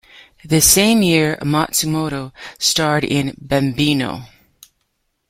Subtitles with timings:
[0.43, 4.23] The same year, Matsumoto starred in "Bambino!